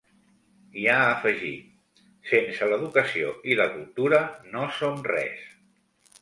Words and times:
I 0.83 0.85
ha 0.93 1.01
afegit: 1.09 2.01
Sense 2.29 2.69
l’educació 2.71 3.35
i 3.53 3.59
la 3.61 3.69
cultura 3.75 4.23
no 4.57 4.65
som 4.81 5.07
res. 5.13 5.47